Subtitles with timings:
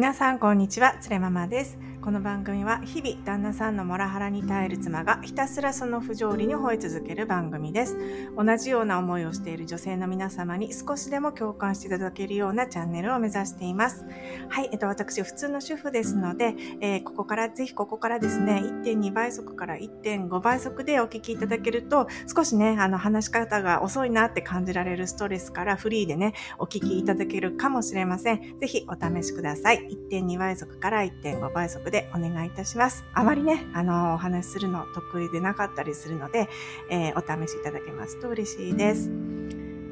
[0.00, 1.89] 皆さんこんにちは、つれママです。
[2.02, 7.98] この番組は日々旦那さんのモラハラに耐える妻がひたすらその不条理に吠え続ける番組です。
[8.38, 14.06] 同じような思いをしている女性の皆様に少しでも共感していただけるようなチャンネルを目指しています。
[14.48, 28.58] はい、えっと、私普通の主婦ですので、えー、ここから、ぜひここからですね、1.2倍速から1.5倍速でお聞きいただけると、少しね、あの話し方が遅いなって感じられるストレスからフリーでね、お聞きいただけるかもしれません。
[28.58, 29.86] ぜひお試しください。
[30.10, 33.04] 1.2倍速から1.5倍速でお願いいたします。
[33.14, 36.48] あまりね、あの、お話しするの得意でなかったりするので、
[36.90, 39.10] えー、お試しいただけますと嬉しいです。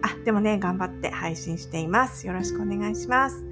[0.03, 2.27] あ、でもね、頑張って配信しています。
[2.27, 3.48] よろしくお願いします。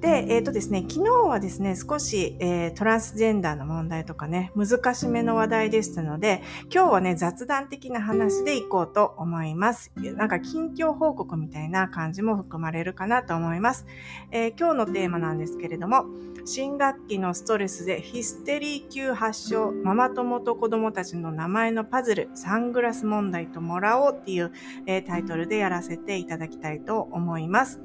[0.00, 6.40] で、えっ、ー、とですね、昨日はですね、少し、えー、トランスジェンダーの問題とかね、難しめの話題でしたので、
[6.72, 9.90] 今日はね、雑談的な話でいこうと思います。
[9.96, 13.86] なんか近況報告みたいな感じも含まれるかなと思います。
[14.30, 16.04] えー、今日のテーマなんですけれども、
[16.44, 24.52] 新学期のストレスでヒステリー級発症、ママ友と子供たちの名前のパズル、サングラス問題ともらおうっていう、
[24.86, 27.80] えー、タイトルでやらせていただきたいと思います。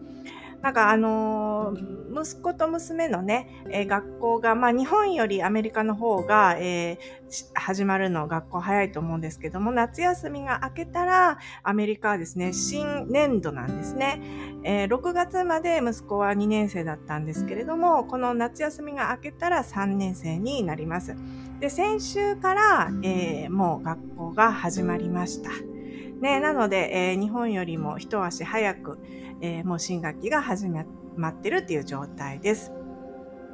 [0.63, 14.21] なんかあのー、息子と娘のね、えー、学校が、まあ日本よりアメリカの方が、えー、始まるの学校早いと思うんですけども、夏休みが明けたら、アメリカはですね、新年度なんですね。
[14.63, 21.13] えー、6月まで息子は2年生だったんですけれども、この夏休みが明けたら3年生になります。
[21.59, 25.49] で、先週から、えー、もう学校が始まりました。
[26.23, 28.97] ね、なので、えー、日本よりも一足早く、
[29.43, 32.71] えー、もう新学期が始まってるっていう状態です。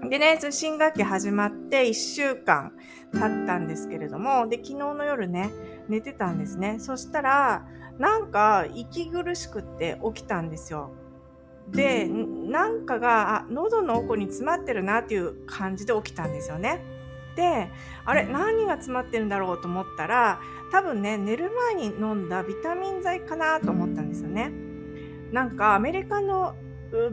[0.07, 2.73] でね、新学期始まって1週間
[3.11, 5.49] 経ったんですけれども、で、昨日の夜ね、
[5.89, 6.77] 寝てたんですね。
[6.79, 7.65] そしたら、
[7.97, 10.91] なんか息苦しくって起きたんですよ。
[11.69, 16.81] で、なんかが、あ、喉の奥に詰まってるなっていう感じで起きたんですよね。
[17.35, 17.71] で、
[18.05, 20.39] あれ、何が詰まってるんだろうと思ったら、
[20.71, 24.68] 多分ね、寝る前に飲んだビタミン剤かなと思ったんですよね。
[25.31, 26.55] なんかアメリカの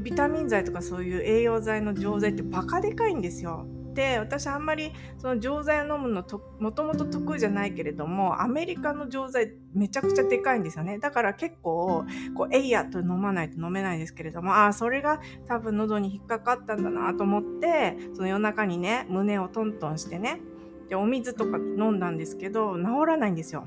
[0.02, 3.66] ビタミン剤とかそういう栄養剤の錠剤ってバカでかいんですよ。
[3.96, 12.04] で私あんまりその錠剤を飲むのともともと得意じゃないけれどもアメリカの錠剤めちゃくちゃでかいんですよねだから結構
[12.36, 20.42] こうエイヤと飲まないと飲めないですけれどもああそれが多分喉に引っかかったんだなと思ってその夜中にね胸をトントンしてね
[20.90, 23.66] でお水とか飲んだんですけど治らないんですよ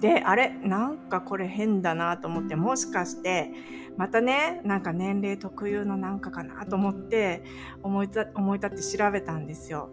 [0.00, 3.50] で、あれなんかこれ変だなと思って、もしかして、
[3.96, 7.42] またね、なんか年齢特有のなんかかなと思って、
[7.82, 9.90] 思い思い立って調べたんですよ。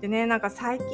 [0.00, 0.86] でね、なんか最近、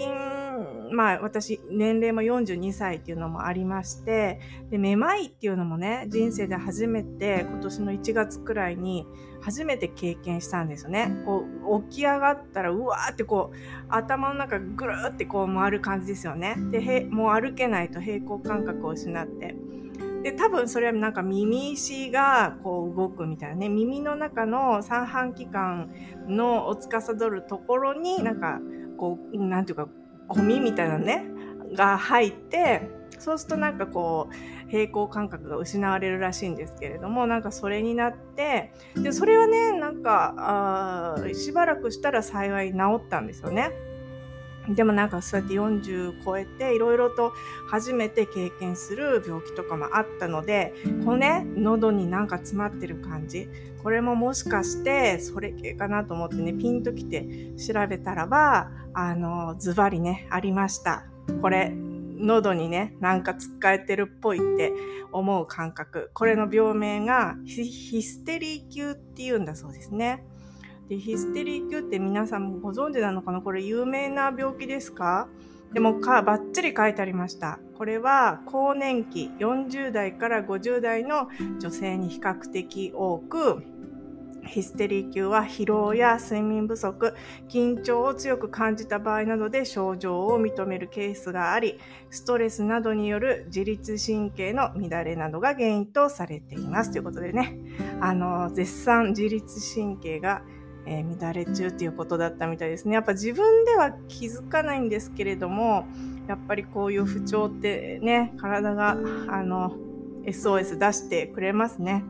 [0.92, 9.06] まあ私、年齢も42歳っていうのもありまして、で、めまいっていうのもね、人生で初めて今年の1月くらいに
[9.40, 11.22] 初めて経験したんですよね。
[11.24, 13.56] こう、起き上がったら、うわーってこう、
[13.88, 16.56] 頭の中ぐるってこう回る感じですよね。
[16.70, 19.54] で、へもう歩けないと平行感覚を失って。
[20.22, 25.90] で、多分それはなんか耳石がこう動くみたいなね、耳の中の三半規管
[26.26, 28.60] のを司るところになんか
[28.96, 29.88] こう、なんていうか、
[30.28, 31.24] ゴミみたいなね、
[31.74, 32.82] が入って、
[33.18, 43.72] そうするとなんかこう、平行感覚が失われるらしいんですけれども、なんかそれになって、で、それはね、なんか、あしばらくしたら幸い治ったんですよね。
[44.68, 47.32] でもなんかそうやって40超えていろいろと
[47.68, 50.74] 初めて経験する病気とかもあったので、
[51.04, 53.48] このね、喉になんか詰まってる感じ、
[53.82, 61.04] これももしかしてそれ系かなと思ってね、ピンときて調べたらば、あの、ズバリね、ありました。
[61.40, 61.72] これ、
[62.18, 64.72] 喉にね、なんかつっかえてるっぽいって
[65.12, 66.10] 思う感覚。
[66.14, 70.24] これの病名がヒステリー級って言うんだそうですね。
[70.88, 73.40] で、ヒステリー級って皆さんもご存知なのかな？
[73.40, 75.28] これ有名な病気ですか？
[75.72, 77.58] でもか、ばっちり書いてありました。
[77.76, 81.28] これは、更年期40代から50代の
[81.60, 83.62] 女性に比較的多く、
[84.46, 87.12] ヒステリー級は疲労や睡眠不足、
[87.50, 96.92] 緊張を強く感じた場合などで症状を認めるケースがあり、ストレスなどによる自律神経の乱れなどが原因とされています。
[96.92, 97.58] ということでね、
[98.00, 99.44] あの、絶賛自律
[99.74, 100.40] 神経が
[100.88, 102.94] えー、乱れ中っていうことだったみたいですね。
[102.94, 105.86] やっぱ自分では気づかないんですけれども、
[106.26, 108.96] やっぱりこういう不調ってね、体が、
[109.28, 109.76] あの、
[110.24, 112.04] SOS 出してくれますね。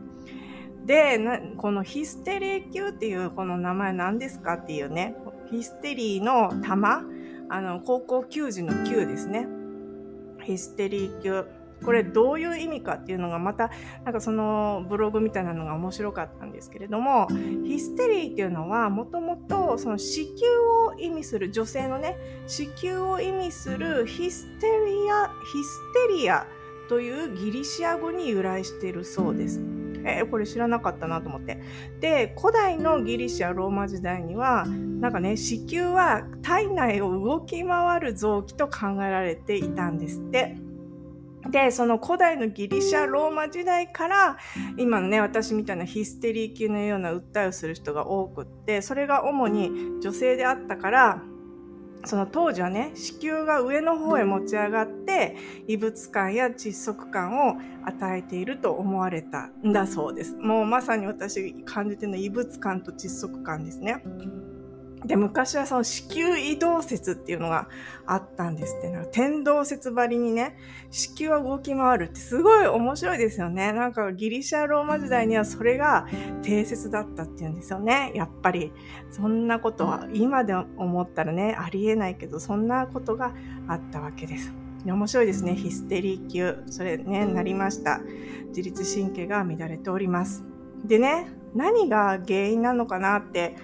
[0.87, 1.19] で、
[1.57, 5.17] このヒステリー級っていうこの名前何ですかっていうね、
[5.51, 7.03] ヒステリーの玉、
[7.49, 9.49] あの、高校球児の球ですね。
[10.45, 11.45] ヒステリー級。
[11.85, 13.71] これどういう意味かっていうのがまた
[14.05, 17.29] なんかそのブログみたいなのが面白かったんですけれども
[17.65, 20.51] ヒステリーっていうのはもともとその子宮
[20.89, 22.17] を意味する女性のね
[22.47, 26.47] 子宮を意味するヒステリアヒステリア
[26.89, 29.61] というギリシア語に由来しているそうです。
[30.05, 31.61] えー、これ知らなかったなと思って。
[32.01, 40.57] で、古代のギリシア、ローマ時代には、なんかね、子宮は体内を動き回る臓器と考えられていたんですって。
[41.51, 44.37] で、その古代のギリシャ、ローマ時代から、
[44.77, 51.23] 今のね、私みたいなヒステリー級のような訴えをする人が多くって、それが主に女性であったから、
[52.05, 55.37] その当時はね、子宮が上の方へ持ち上がって、
[55.67, 60.37] 異物感や窒息感を与えていると思われたんだそうです。
[60.37, 64.03] もうまさに私感じてるのは異物感と窒息感ですね。
[65.05, 67.69] で、昔はその子宮移動説っていうのが
[68.07, 68.91] あったんですって。
[68.91, 70.57] なんか天動説ばりにね、
[70.91, 73.73] 子宮は動き回るってすごい面白いですよね。
[73.73, 76.07] なんかギリシャローマ時代にはそれが
[76.43, 78.13] 定説だったっていうんですよね。
[78.15, 78.73] やっぱり、
[79.11, 83.35] そんなことは今で思ったらね、ありえないけど、そんなことが
[83.69, 84.53] あったわけです。
[84.85, 85.55] 面白いですね。
[85.55, 86.63] ヒステリー級。
[86.67, 88.01] それね、なりました。
[88.49, 90.45] 自律神経が乱れております。
[90.85, 93.57] でね、何が原因なのかなって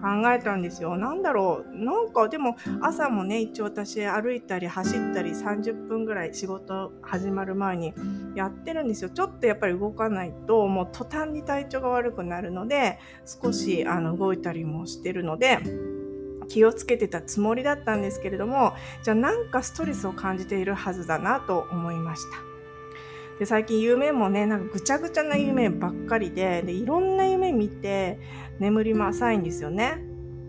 [0.00, 0.96] 考えたんですよ。
[0.96, 1.76] なんだろう。
[1.76, 7.92] なんかでも朝もね、一応私歩いたり走ったり30分ぐらい仕事始まる前に
[8.34, 9.10] やってるんですよ。
[9.10, 15.58] ちょっとやっぱり動かないともう途端に体調が悪くなるので、少しあの動いたりもしてるので、
[16.48, 18.72] 気をつけてたつもりだったんですけれども、
[19.02, 22.50] じゃあなんかストレスを感じているはずだなと思いました。
[23.38, 28.18] で最近夢もね、なんかぐちゃぐちゃな夢ばっかりで、でいろんな夢見て、
[28.60, 29.98] 眠りも浅いんですよね。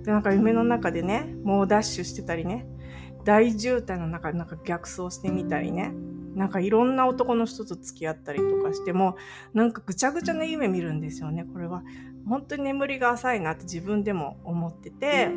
[0.04, 2.68] で、なんか夢の中でね、猛ダッシュしてたりね、
[3.24, 5.94] 大渋滞の中でなんか逆走してみたりね、
[6.36, 9.16] なんかいろんな男の人と付き合ったりとかしても、
[9.54, 11.46] なんかぐちゃぐちゃな夢見るんですよね。
[11.52, 11.84] これは
[12.28, 15.30] 本当に眠りが浅いなって自分でも思ってて、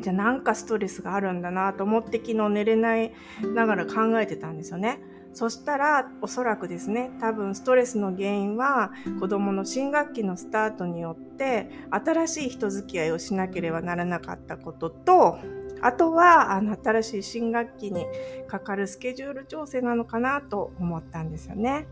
[0.00, 3.12] じゃあなんかストレスがあるんだなと思って昨日寝れない
[3.54, 5.00] ながら考えてたんですよね。
[5.38, 8.90] そしたらおそらくですね、多分ストレスの原因は
[9.20, 15.38] 子供の新学期のスタートによって新しい人付き合いをしなければならなかったことと、
[15.80, 18.04] あとはあの新しい新学期に
[18.48, 21.86] かかるスケジュール調整なのかなと思ったんですよね。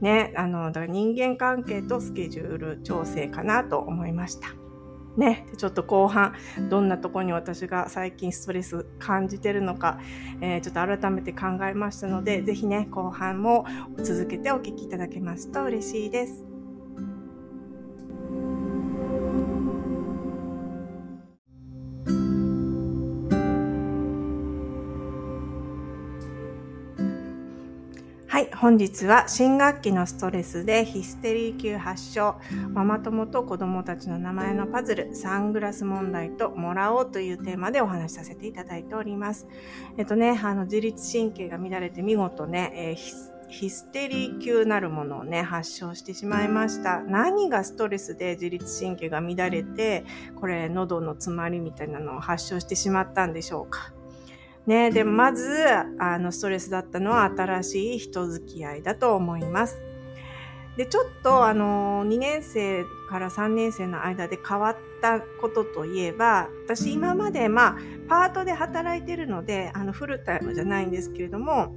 [0.00, 4.48] ね、あの、だから人間関係とスケジュール調整かなと思いました。
[5.16, 6.34] ね、ちょっと後半、
[6.70, 10.00] どんなとこに私が最近ストレス感じてるのか、
[10.40, 13.66] えー、ちょっと改めて考えましたので、ぜひね、後半も
[13.98, 16.51] 続けてお聞きいただけますと嬉しいです。
[28.54, 32.36] 本日は新学期のストレスでヒステリー級発症、
[32.72, 39.46] ママ友と子供たちの名前のパズル、サングラス問題ともらおうというテーマでお話しさせていただいております。
[39.96, 47.02] えっとね、あの、自律神経が乱れて見事ね、えーヒステリー級なるものをね、発症してしまいました。
[47.02, 50.06] 何がストレスで自律神経が乱れて、
[50.40, 53.91] これ喉の詰まりみたいなのを発症してしまったんでしょうか。
[54.66, 55.66] ね、で、まず、
[55.98, 59.82] あの、ストレスだったのは新しい人付き合いだと思います。
[60.76, 67.76] で、ちょっと、あの、2年生から3年生の間で変わったことといえば、私今まで、まあ、
[68.08, 71.74] パートで働いてるので、あの、フルタイムじゃないんですけれども、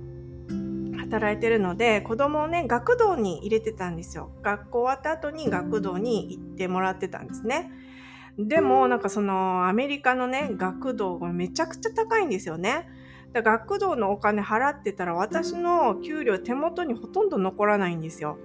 [1.00, 4.32] 働いてるので、子供をね、学童に入れてたんですよ。
[4.42, 7.72] 学校終わった後に学童に行ってもらってたんですね。
[8.38, 12.90] でも、なんかその、アメリカのね、学童がめちゃくちゃ高いんですよね。
[13.34, 18.38] だ学童のお金払ってたら私の給料手元にほとんど残らないんですよ。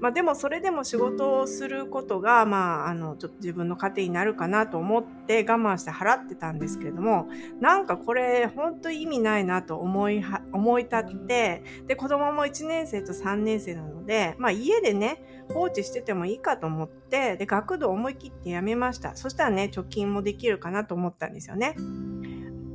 [0.00, 7.28] まあでもそれでも仕事をすることが、まああの、ちょっと自分の糧になるかなと思って我慢して払ってたんですけれども、
[7.60, 19.16] なんかこれ本当意味ないなと思いは、思い立って、で、子供も1年生と3年生なので、まあ家でね、放置しててもいいかと思って、で、学童思い切ってやめました。
[19.16, 21.74] そしたらね、貯金もできるかなと思ったんですよね。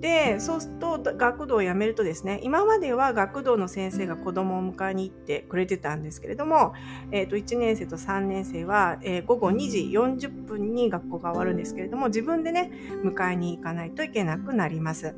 [0.04, 6.74] で、そうすると学童を辞めるとですね、今までは学童の先生が子供を迎えに行ってくれてたんですけれども、
[7.12, 9.80] え、ー、と、1年生と3年生は、えー、午後2時
[10.28, 12.70] 40分に学校が終わるんですけれども、自分でね、
[13.06, 15.16] 迎えに行かないといけなくなります。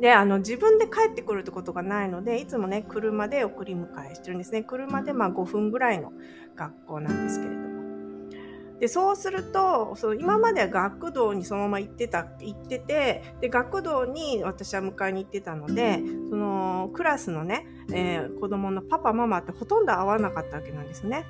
[0.00, 4.64] で、あの、自分で帰ってくるってことがないので、いつもね、車で送り迎えしてるんですね。
[4.64, 6.12] 車でまあ5分ぐらいの
[6.56, 7.65] 学校なんですけれど。
[8.80, 21.24] でそうするとその今までは学童にそのまま行ってた行っててで学童に私は迎えに行ってたのでそのクラスのね、えー、子供のパパママってほとんど会わなかったわけなんですね。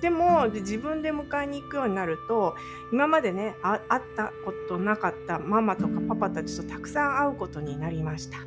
[0.00, 2.54] でも自分で迎えに行くようになると
[2.92, 8.38] 今までね会ったことなかったママとかパパたちとたくさん会うことになりました。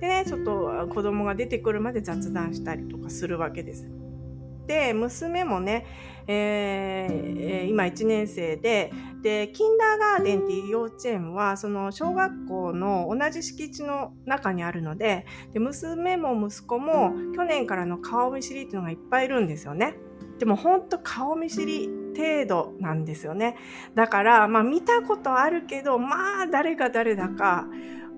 [0.00, 4.03] でねちょっと子供が出てくるまで雑談したりとかするわけです。
[4.66, 5.86] で娘もね、
[6.26, 8.92] えー、今1年生で
[9.22, 19.94] でキンダーガーデンっていう幼稚園はその小学校の同じ敷地の中にあるのでで娘も息子も去年からの顔見知りっていうのがいっぱいいるんですよね。
[20.38, 23.56] でも本当顔見知り程度なんですよね。
[23.94, 27.66] だから、まあ見たことあるけど、まあ誰が誰だか、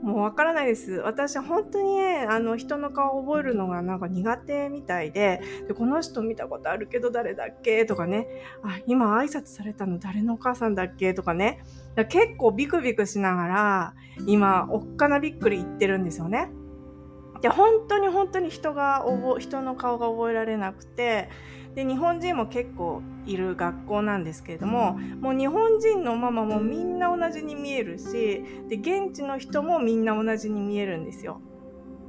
[0.02, 0.92] もうわからないです。
[0.92, 8.28] 私本当にね、あの人の顔を覚えるのがなんか苦手みたいで、でこの人見たことあるけど誰だっけとかね、
[8.62, 11.14] あ、今挨拶されたの誰のお母さんだっけ？
[11.14, 11.64] とかね、
[12.08, 13.94] 結構ビクビクしながら、
[14.26, 16.50] 今、おっかなびっくり言ってるんですよね。
[17.40, 21.28] で、本当に本当に人が覚、人の顔が覚えられなくて、
[21.76, 31.42] で日本人も結構いる学校なんですけれどももう日本人のママもみんな同じに見えるしで現地の人もみんな同じに見えるんですよ。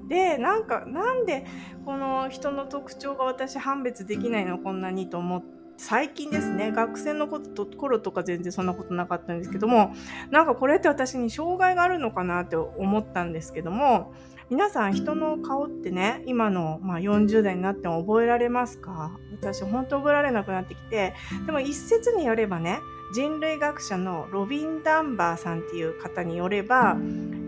[0.07, 1.45] でなんかなんで
[1.85, 9.93] この人の特徴が私判別できないのこんなにと思って最近ですね学生のこと頃とか全然そんなことなかったんですけども
[10.31, 14.11] なんかこれって私に障害があるのかなって思ったんですけども
[14.49, 19.11] 皆さん人の顔ってね今の、まあ、40代になっても覚えられますか？
[19.33, 21.13] 私本当覚えられなくなってきて
[21.45, 22.79] でも一説によればね
[23.13, 26.97] 人類学者のロビン・ダンバーさんっていう方によれば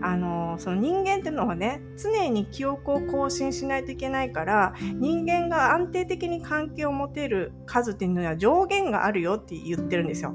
[0.02, 10.34] あのその人間っていうのはね常に記憶を更新しないといけないから人間が安定的に関係を持てる数っていうのは上限があるよって言ってるんですよ。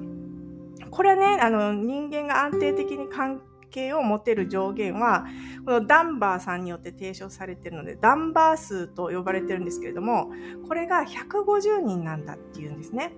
[0.91, 3.41] これはねあの人間が安定的に関
[3.75, 5.25] 計を持てる上限は、
[5.65, 10.31] このダンバーさんによって提唱されているので、ダンバー数と呼ばれてるんですけれども、
[10.67, 13.13] これが150人なんだっていうんですね。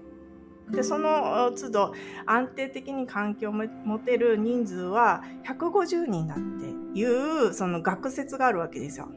[0.72, 1.94] で、その都度
[2.26, 6.66] 安定的に環境を持てる人数は150人だって
[7.00, 9.08] いう、その学説があるわけですよ。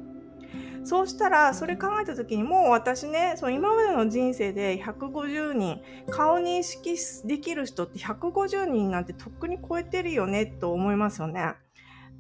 [0.83, 11.55] そうしたら、それ考えた時にもう私ね、その今までの人生で150人、顔認識できる人って150人なんてとっくに超えてるよねと思いますよね。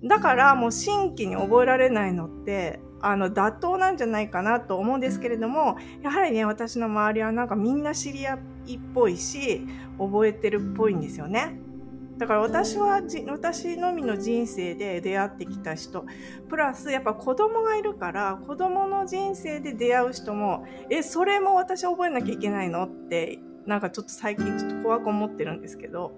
[0.05, 9.67] だからもう新規に覚えられないのって、あの、妥当なんじゃないかなと思うんですけれども、やはりね、私の周りはなんかみんな知り合いっぽいし、
[9.99, 11.59] 覚えてるっぽいんですよね。
[12.21, 16.05] だから私は私のみの人生で出会ってきた人
[16.50, 26.12] プラスやっぱ子供がいるから子供の人生で出会う人もえそれも私覚えなきゃいけないのってなんかちょっと最近ちょっと怖く思ってるんですけど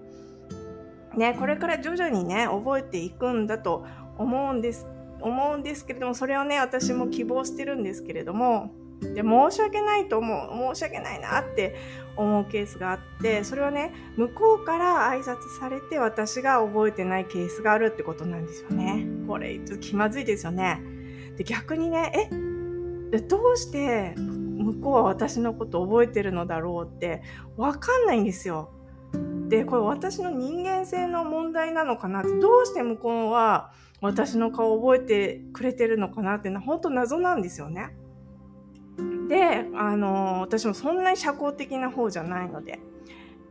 [1.15, 3.85] ねこれから徐々にね覚えていくんだと
[4.17, 4.85] 思うんです
[5.21, 11.75] 思うんですけれどもそれをね私も希望してるんですけれどもで申し訳ないと思う申し訳ないなって
[12.15, 19.05] 思うケースがあってそれはね向こうから挨拶されて私が覚えてないケースがあるってことなんですよね。
[19.27, 20.81] これちょっと気まずいですよね。
[21.37, 22.29] で逆にね
[23.11, 23.19] え？
[23.19, 27.21] どうして向こうは私のこと覚えてるのだろうって
[27.57, 28.69] 分かんないんですよ。
[29.49, 37.95] でこれ私の人間性の問題なのかなってどうして向こうは私の顔を覚えてくれてるのかなって本当謎なんですよね。
[39.33, 42.79] で、あの私もそんなに社交的な方じゃないので。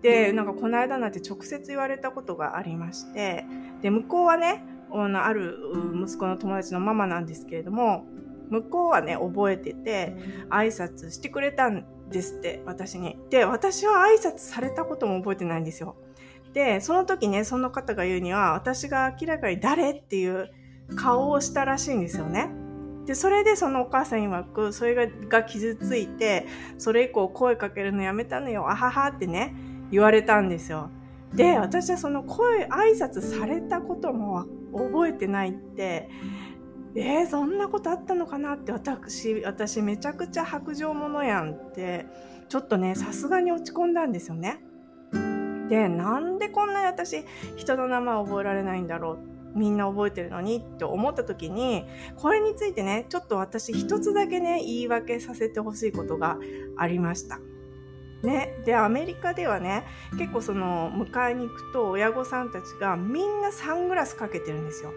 [0.01, 3.45] で、なんかこの間なんて直接言われたことがありまして、
[3.83, 5.57] で、向こうはね、ある
[6.05, 8.05] 息子の友達のママなんですけれども、
[8.49, 10.15] 向こうはね、覚えてて、
[10.51, 13.19] 挨拶してくれたんですって、私に。
[13.31, 15.97] で、私は挨拶されたことも覚えてないんですよ。
[16.53, 20.49] で、その時ね、その方が言うには、私が明らかに誰っていう
[20.95, 22.51] 顔をしたらしいんですよね。
[23.07, 26.47] で、それでそのお母さん曰く、それが傷ついて、
[26.79, 29.55] それ以降声かけるのやめたのよ、あははってね、
[29.91, 30.91] 言われたんですよ。
[31.35, 36.11] で、私はその声、挨拶されたことも覚えてないって、
[36.95, 42.07] えー、そんなことあったのかなって私、私めちゃくちゃ白状者やんって、
[42.49, 44.61] ちょっとね、さすがに落ち込んだんですよね。
[45.69, 47.25] で、なんでこんなに私、
[47.57, 51.85] 人の名前覚えられないんだろうっみんな覚えてるのにって思った時に、
[52.17, 56.39] これについてね、ちょっと私一つだけね、言い訳させてほしいことが
[56.77, 57.41] ありました。
[58.23, 59.85] ね、でアメリカではね
[60.17, 64.93] 結構その迎えに行くと親御さんたちがみんなサングラスかけてるんですよ。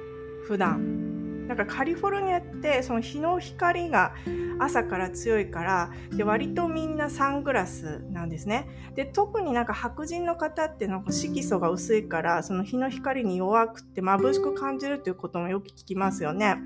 [0.46, 1.05] 普段。
[1.48, 4.14] なんかカリフォルニアってその日の光が
[4.60, 8.68] 朝から強いからで割とみんなサングラスなんですね。
[8.96, 16.58] で特になんか白人の方ってなんか色素が薄いからその日の光に弱くて眩しく感じるということもよく聞きますよね。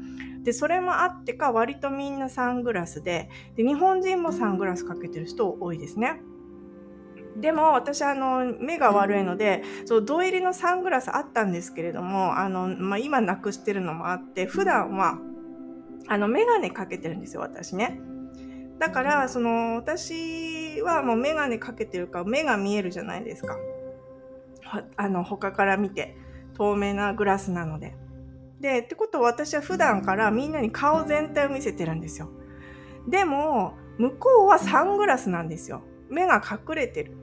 [0.43, 6.21] でそれもあってか割とみんなサングラスでで日本人もサングラスかけてる人多いですね。
[7.39, 15.17] でも私あの目が悪いのでそう銅入りのサングラスあったんですけれどもあの、まあ、今なくしてるのもあって普段は
[16.07, 18.01] あのメガネかけてるんですよ私ね。
[18.79, 23.57] だからその私はもうメガネかけてるから目が見えるじゃないですか。
[24.95, 26.15] あの他から見て
[26.55, 27.95] 透明なグラスなので。
[28.59, 32.29] でってことは私は普段からみんなに顔全体を見せてるんですよ。
[33.07, 35.81] でも向こうはサングラスなんですよ。
[36.09, 37.18] 目が隠れてる。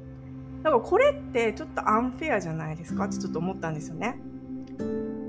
[0.66, 3.04] だからこれってちょっとアンフェアじゃないですか？
[3.04, 4.18] ってちょっと思ったんですよね。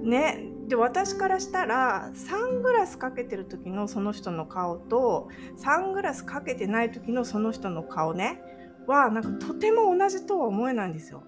[0.04, 0.44] ね。
[0.68, 8.42] で私からしたらサングラスかけてる時のその人の顔とサングラスかけてない時のその人の顔ね
[8.88, 11.22] はなんかとても同じとは思えないんですよ。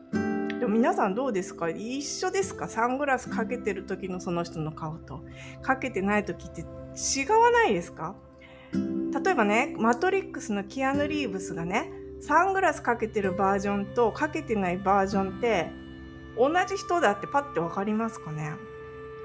[0.59, 1.69] でも皆さんどうですか？
[1.69, 2.67] 一緒ですか？
[2.67, 5.23] サングラスかけてる時のその人の顔と
[5.61, 8.15] かけてない時って違わないですか？
[8.73, 15.71] 例えばね、マトリックスのキアヌ・リーブスがね、サングラスかけてるバージョンとかけてないバージョンって
[16.37, 18.53] 同じ人だってパッてわかりますかね？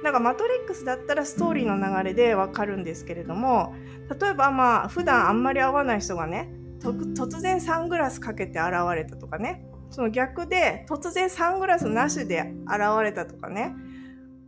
[0.03, 3.75] なんかマトリックスだったらストーリーの流れでわかるんですけれども
[4.21, 9.67] 例えばまあ普段あんまり会わない人がね突然サングラスかけて現れたとかね。
[9.91, 13.75] その逆で突然サングラスなしで現れたとかね。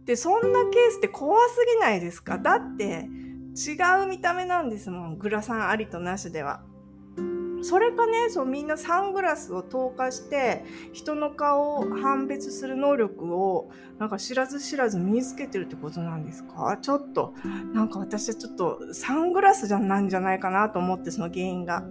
[0.05, 2.37] でそんなケースって怖すぎないですか？
[2.37, 3.09] だって
[3.57, 5.19] 違う見た目なんですもん。
[5.19, 6.62] グラサンありとなしでは。
[7.68, 16.78] それかねそうみんなサングラスを透過して人の顔を判別する能力をなんか知らず知らず身につけてるってことなんですか？
[16.80, 17.35] ちょっと
[17.75, 21.82] なんか私はちょっとサングラスじゃなんじゃないかなと思ってその原因が。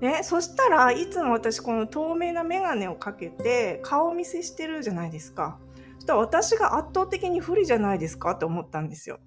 [0.00, 5.58] ね、そしたらいつも私この透明なメガネをかけて顔見せしてるじゃないですか。
[5.98, 8.32] そしたら私が圧倒的に不利じゃないですか？
[8.32, 9.20] って思ったんですよ。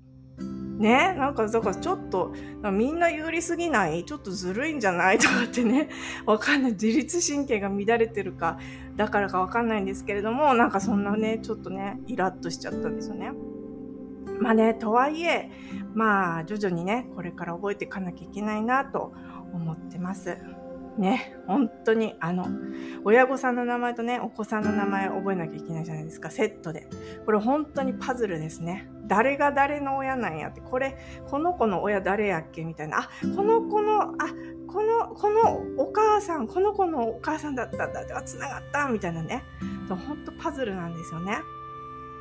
[0.77, 2.33] ね、なんかだからちょっと
[2.73, 4.03] みんな有利すぎない？
[4.03, 5.17] ちょっとずるいんじゃない？
[5.17, 5.89] とかってね
[6.27, 8.57] わかんない自律神経が乱れてるか
[8.97, 13.31] だからかわかんないんですけれどもなんかそんなねちょっとねイラッとしちゃったんですよね。
[14.39, 15.49] まあねとはいえ
[15.93, 19.13] まあ徐々にねこれから覚えていかなきゃいけないなと
[19.53, 20.37] 思ってます。
[20.97, 22.47] ね、本当に、あの、
[23.03, 26.87] 親御さんの名前とね、お子さんの名前を覚えなきゃいけないじゃないですか、セットで。
[27.25, 28.89] これ本当にパズルですね。
[29.05, 30.97] 誰が誰の親なんやって、これ、
[31.29, 32.99] この子の親誰やっけみたいな。
[32.99, 34.15] あ、この子の、あ、
[34.67, 39.43] この、このお母さん、この子のお母さんだったんだ、あ、繋がったみたいなね。
[39.89, 41.37] 本当パズルなんですよね。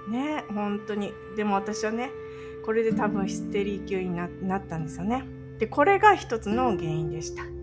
[0.09, 1.15] ね、本当に。
[1.37, 2.11] でも私はね、
[2.65, 5.25] これで多分ヒステリー級になったんですよね。
[5.59, 7.54] で、これが一つの原因でした。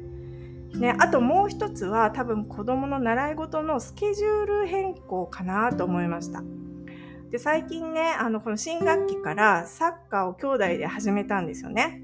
[0.75, 6.41] ね、あともう一つは多分子供の習い事のスケジュール変更かなと思いました。
[7.29, 12.01] で、最近ね、あの、この新学期からサッカーを兄弟で始めたんですよね。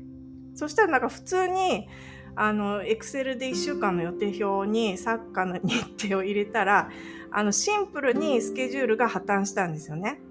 [0.56, 1.88] そしたらなんか普通に、
[2.36, 6.90] あの、エクセルで1週間の予定表にサッカーの日程を入れたら、
[7.32, 10.22] あの、シンプルにスケジュールが破綻したんですよね。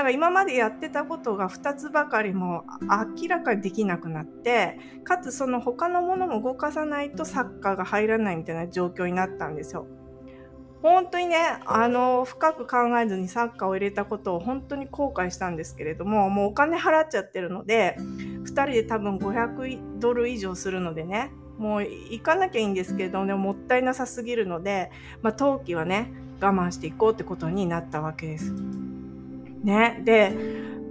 [0.00, 2.64] だから今までやってたことが2つばかりも
[3.20, 9.86] 明らかにできなくなって、かつその他のものも動かさないとサッカーが入らないみたいな状況になったんですよ。
[10.80, 11.36] 本当にね、
[11.66, 26.10] あの、深く考えずにサッカーを入れたことを本当に後悔したんですけれども、もうお金払っちゃってるので、2人で多分500ドル以上するのでね、もう行かなきゃいいんですけれども、ね、もったいなさすぎるので、まあ、冬季はね、
[26.40, 28.54] 我慢していこうってことになったわけです。
[29.64, 30.02] ね。
[30.04, 30.36] で、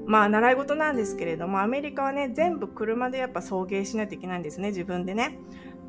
[0.05, 5.37] まあ、習い事なんですけれども、アメリカはね、全部車でやっぱ送迎しないといけないんですね、自分でね。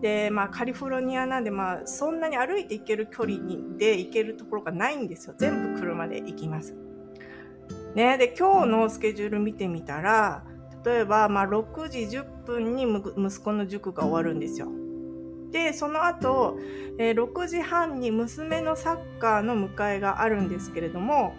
[0.02, 5.34] で、まあ、カリフォルニアなんで、まあ、そんなに歩いて行ける距離にで行けるところがないんですよ。
[5.38, 6.74] 全部車で行きます。
[7.94, 8.18] ね。
[8.18, 10.44] で、今日のスケジュール見てみたら、
[10.84, 14.68] 例えば、まあ、6時10分に息子の塾が終わるんですよ。
[15.50, 16.58] で、その後、
[16.98, 21.34] えー、6時半に娘のサッカーの迎えがあるんですけれども、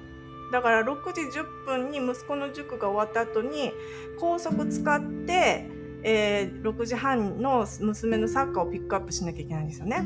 [0.52, 3.72] だから6時10分に息子の塾が終わった後に
[4.20, 5.70] 高速使って、
[6.04, 10.04] えー、6時半の娘のサッカーをピックアップしなきゃいけないんですよね。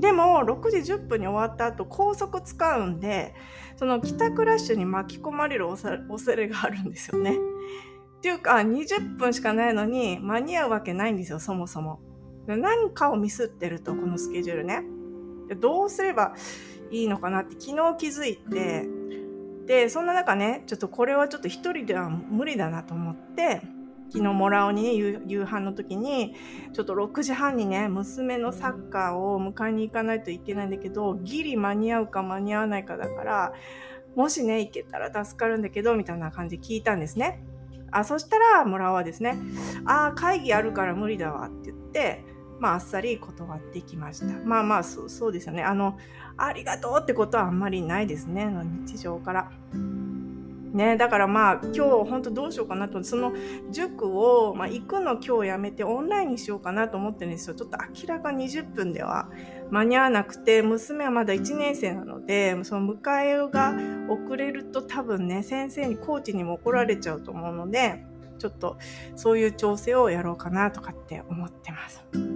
[0.00, 3.34] でも6時10分に終わった後高速使うんで
[3.76, 7.36] その帰宅ラッシュに巻き込まれる恐れがあるんですよね。
[8.18, 12.00] っていうか20分しかないのに間に合うわけないんですよそもそも。
[12.46, 14.84] 何かをミスってるとこのスケジュールね。
[15.60, 16.34] どうすれば
[16.90, 18.88] いいのかなって昨日気づいて
[19.70, 23.60] で、そんな中ね、ちょっとこれはちょっと一人では無理だなと思って、
[24.12, 26.34] 昨日もらおにね夕、夕飯の時に、
[26.72, 33.52] ちょっと6時半にね、娘のサッカーを迎えに行かないといけないんだけど、ギリ間に合うか間に合わないかだから、
[34.16, 37.40] もしね、行けたら助かるんだけど、みたいな感じで聞いたんですね。
[37.92, 39.38] あ、そしたら、もらおはですね、
[39.84, 42.24] ああ、会議あるから無理だわって言って、
[42.60, 44.26] まあ、あっさり断ってきました。
[44.44, 45.62] まあまあ、そうそうですよね。
[45.62, 45.98] あの、
[46.36, 48.46] ありがとうってことはあんまりないですね、
[48.84, 49.50] 日常から。
[50.72, 53.32] ね、だからまあ今日本当どうしようかなとその
[53.72, 59.28] 塾を、まあ、行くの今日やめてオンラインにしようかなと思ってるんですよちょっと明らか20分では
[59.70, 63.74] 間に合わなくて娘はまだ1年生なのでその迎えが
[64.08, 68.04] 遅れると多分ね先生にコーチにも怒られちゃうと思うので
[68.38, 68.78] ちょっと
[69.16, 72.29] そういう調整をやろうかなとかって思ってます。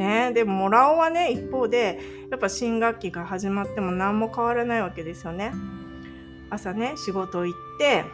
[0.00, 5.52] ねでもモラオはね一方でやっぱ新学期が始まっても何も変わらないわけですよね。
[6.48, 8.04] 朝ね、仕事行って、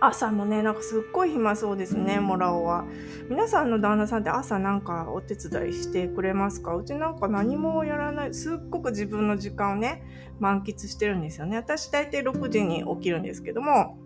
[0.00, 2.84] 朝もね、なんかすっごい暇そうですね、モラオは。
[3.28, 6.74] 皆さんの旦那さんって朝なんかお手伝いしてくれますか？
[6.74, 8.34] うちなんか何もやらない。
[8.34, 10.02] すっごく自分の時間をね、
[10.40, 11.56] 満喫してるんですよね。
[11.56, 13.98] 私大体6時に起きるんですけども、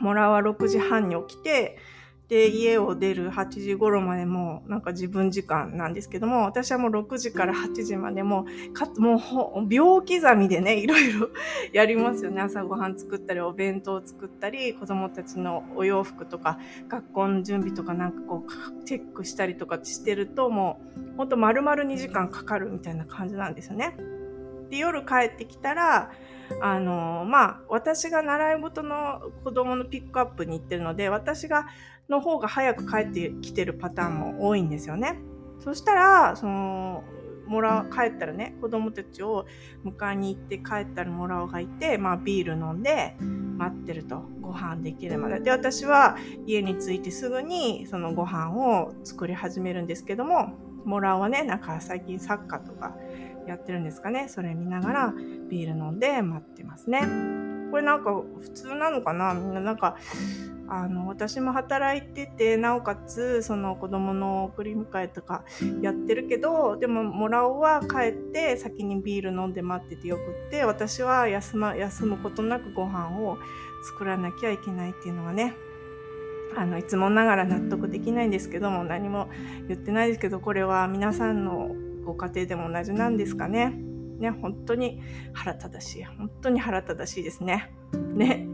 [0.00, 1.78] モラオは6時半に起きて、
[2.28, 11.28] で、家を出る8時頃までもなんか自分時間なんですけども、私はもう6時から8時までもかもう秒刻みでね、いろいろ
[11.72, 12.40] やりますよね。
[12.40, 16.58] 朝ごはん作ったり、お弁当作ったり、子供たちのお洋服とか、
[16.88, 20.80] 学校の準備とかなんかこう、チェックしたりとかしてると、も
[21.14, 23.96] う、ほんと丸々2時間かかるみたいな感じなんですよね。
[24.70, 26.10] で、夜帰ってきたら、
[26.60, 31.66] あの、まあ、私が習い事の子供のピックアップに行ってるので、私が
[32.08, 35.18] の方が早く帰ってきてるパターンも多いんですよね。
[35.60, 37.04] そしたら、その、
[37.46, 39.44] もら帰ったらね、子供たちを
[39.84, 45.40] 迎えに行って帰ったらもらおうがいて、まあビール飲んで待ってるとご飯できるまで。
[45.40, 50.54] で、私は家に着いてすぐにそのご飯を作り始めるんですけども、
[50.86, 52.96] もらおはね、なんか最近サッカーとか
[53.46, 54.28] やってるんですかね。
[54.28, 55.14] それ見ながら
[55.50, 57.00] ビール飲んで待ってますね。
[57.70, 59.34] これなんか普通なのかな？
[59.34, 59.96] みんななんか
[60.68, 65.44] あの私も働いててなおかつその子供の送り迎えとか
[65.82, 73.38] やってるけどでももらおうは帰って先にビール飲んで待っててよくって私は休,、ま、休むことなくご飯を
[73.90, 75.54] 作らなきゃいけないっていうのがね
[76.56, 79.28] あのいつもながら納得できないんですけども何も
[79.68, 81.74] 言ってないですけどこれは皆さんの
[82.04, 83.74] ご家庭でも同じなんですかね。
[84.18, 85.00] ね、本当に
[85.32, 86.04] 腹立たしい。
[86.04, 87.72] 本当に腹立たしいですね。
[88.14, 88.53] ね。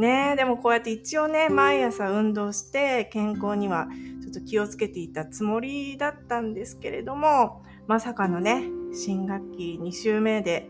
[0.00, 3.88] ねでもこうやって一応ね、毎朝運動して健康には
[4.22, 10.68] ちょっと気をつけていたつもりだったんですけれども、まさかのね、新学期2週目で、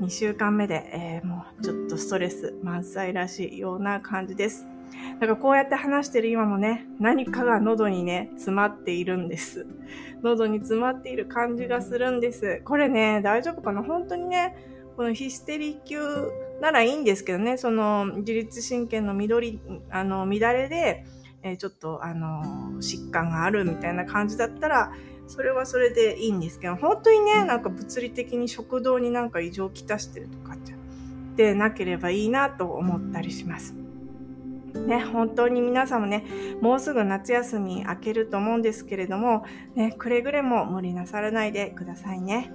[0.00, 4.66] 2週間目で、えー、もうちょっとストレス満載らしいような感じです。
[5.20, 9.66] だからこうやって話してる今もね、何かが喉にね、詰まっているんです。
[10.22, 12.62] 喉に詰まっている感じがするんです。
[12.64, 13.82] これね、大丈夫かな？
[13.82, 14.56] 本当にね、
[14.96, 15.98] このヒステリー級
[16.60, 21.04] ならいいんですけどね、その自律神経の緑、あの、乱れで、
[21.42, 22.42] えー、ちょっと、あの、
[22.80, 24.92] 疾患があるみたいな感じだったら、
[25.26, 30.56] それはそれでいいんですけど、本当にね、なんか物理的に食道になんか異常をきたしてるとかっ
[31.36, 33.74] てなければいいなと思ったりします。
[34.74, 36.24] ね、本当に皆さんもね、
[36.60, 42.52] もうすぐ夏休み明けると思うんですけれども、ね、くれぐれも無理なさらないでくださいね。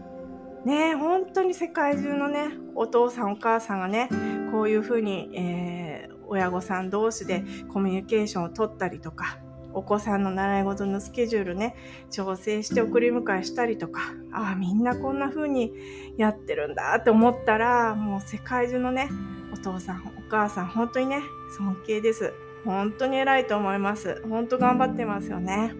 [0.65, 4.10] ね本当に世界中のね、お父さんお母さんがね、
[4.52, 9.39] こういうふうに、えー、親御さん同士でコミュニケーションを取ったりとか、
[9.74, 11.76] お子さんの習い事のスケジュールね、
[12.10, 14.02] 調整して送り迎えしたりとか、
[14.34, 15.74] ああ、みんなこんな風に
[16.17, 19.10] やってるんだって思ったら、もう世界中のね、
[19.54, 21.21] お父さん、お母さん、本当にね、
[21.58, 22.34] 尊敬です。
[22.65, 24.21] 本当に偉いと思います。
[24.28, 25.74] 本当頑張ってますよね。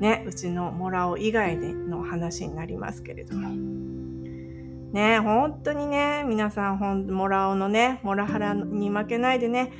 [0.00, 3.48] ね、うちのもらお以外での話になりますけれども。
[4.92, 9.72] ね、本当にね、皆さん、ほん、モラオのね、モラハラに負けないでね、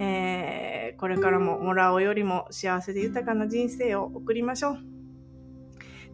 [0.00, 4.93] えー、これからももらおよりも幸せで豊かな人生を送りましょう。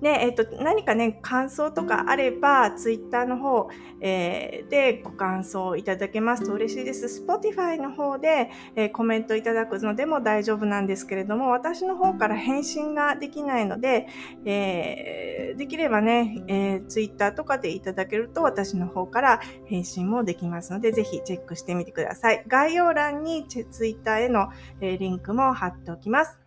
[0.01, 3.69] で、えっ、と、何かね、感想とかあれば、ツイッターの方、
[4.01, 7.23] えー、でご感想いただけますと嬉しいです。
[7.23, 14.07] Spotify の方で、えー、コメントいただくのでも大丈夫なんですけれども、私の方から返信ができないので、
[14.45, 22.45] えー、できればね、えー、ツイッターとかでいただけると私の方から返信もできますので、ぜひチェックしてみてください。
[22.49, 24.49] 概要欄にツイッターへの、
[24.81, 26.40] えー、リンクも貼っておきます。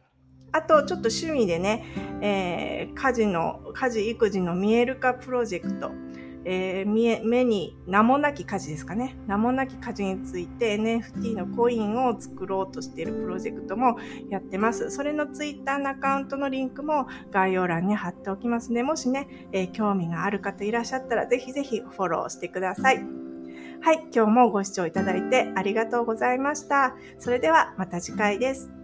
[0.54, 1.84] あと、ちょっと趣味でね、
[2.22, 5.92] えー、家事の、家事育児の見える化プロジェクト、
[6.46, 9.16] えー、目に名もなき家事ですかね。
[9.28, 13.98] 名もなき家事について NFT のコインを作ろうとしているプロジェクトも
[14.30, 14.92] やってます。
[14.92, 22.98] それのツイッターのアカウントのリンクも概要欄に貼っておきますので、もしね、えー、興味がある方いらっしゃったらぜひぜひフォローしてください。
[23.82, 26.96] はい、今日もご視聴いただいてありがとうございました。
[27.20, 28.83] それではまた次回です。